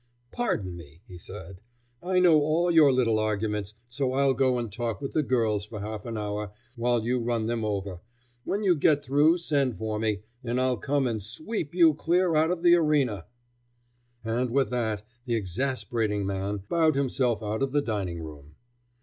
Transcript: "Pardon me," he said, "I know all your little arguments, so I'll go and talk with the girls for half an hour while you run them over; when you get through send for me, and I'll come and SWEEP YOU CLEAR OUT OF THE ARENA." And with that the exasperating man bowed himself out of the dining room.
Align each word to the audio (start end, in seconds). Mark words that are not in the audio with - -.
"Pardon 0.31 0.75
me," 0.75 1.03
he 1.07 1.19
said, 1.19 1.61
"I 2.01 2.17
know 2.19 2.41
all 2.41 2.71
your 2.71 2.91
little 2.91 3.19
arguments, 3.19 3.75
so 3.87 4.13
I'll 4.13 4.33
go 4.33 4.57
and 4.57 4.71
talk 4.71 4.99
with 4.99 5.13
the 5.13 5.21
girls 5.21 5.63
for 5.63 5.79
half 5.79 6.07
an 6.07 6.17
hour 6.17 6.51
while 6.75 7.05
you 7.05 7.19
run 7.19 7.45
them 7.45 7.63
over; 7.63 8.01
when 8.43 8.63
you 8.63 8.75
get 8.75 9.03
through 9.05 9.37
send 9.37 9.77
for 9.77 9.99
me, 9.99 10.23
and 10.43 10.59
I'll 10.59 10.77
come 10.77 11.05
and 11.05 11.21
SWEEP 11.21 11.75
YOU 11.75 11.93
CLEAR 11.93 12.35
OUT 12.35 12.49
OF 12.49 12.63
THE 12.63 12.73
ARENA." 12.73 13.25
And 14.25 14.49
with 14.49 14.71
that 14.71 15.03
the 15.25 15.35
exasperating 15.35 16.25
man 16.25 16.63
bowed 16.67 16.95
himself 16.95 17.43
out 17.43 17.61
of 17.61 17.71
the 17.71 17.83
dining 17.83 18.23
room. 18.23 18.55